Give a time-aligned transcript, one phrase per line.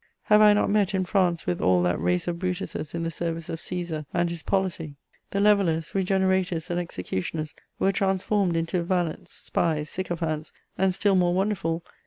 [0.23, 3.49] Have I not met, in France, with all that race of Brutuses in the service
[3.49, 4.95] of Caesar and his policy?
[5.29, 11.35] The levellers, regene rators, and executioners were transformed into valets, spies, sycophants, and, still more
[11.35, 11.83] wonderful